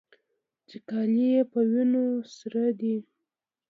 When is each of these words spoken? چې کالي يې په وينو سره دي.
چې 0.69 0.77
کالي 0.89 1.25
يې 1.33 1.41
په 1.51 1.59
وينو 1.69 2.05
سره 2.37 2.63
دي. 2.79 2.95